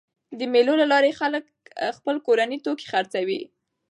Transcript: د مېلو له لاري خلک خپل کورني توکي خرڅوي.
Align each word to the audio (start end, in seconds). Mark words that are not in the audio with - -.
د 0.39 0.41
مېلو 0.53 0.73
له 0.81 0.85
لاري 0.93 1.11
خلک 1.19 1.45
خپل 1.97 2.15
کورني 2.25 2.57
توکي 2.65 2.85
خرڅوي. 2.91 3.41